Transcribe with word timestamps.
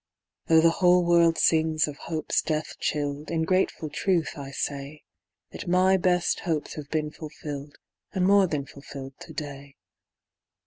Though 0.47 0.61
the 0.61 0.71
whole 0.71 1.05
world 1.05 1.37
sings 1.37 1.87
of 1.87 1.95
hopes 1.97 2.41
death 2.41 2.75
chilled, 2.79 3.29
In 3.29 3.43
grateful 3.43 3.87
truth 3.87 4.31
I 4.35 4.49
say, 4.49 5.03
That 5.51 5.67
my 5.67 5.95
best 5.95 6.39
hopes 6.39 6.73
have 6.73 6.89
been 6.89 7.11
fulfilled, 7.11 7.77
And 8.11 8.25
more 8.25 8.47
than 8.47 8.65
fulfilled 8.65 9.13
to 9.19 9.33
day. 9.33 9.75